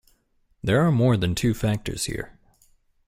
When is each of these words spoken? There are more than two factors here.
There 0.63 0.81
are 0.81 0.91
more 0.91 1.15
than 1.15 1.35
two 1.35 1.53
factors 1.53 2.05
here. 2.05 2.39